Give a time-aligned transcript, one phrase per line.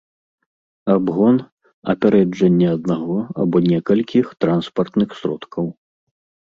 [0.93, 1.37] абгон—
[1.93, 5.65] апярэджанне аднаго або некалькіх транспартных сродкаў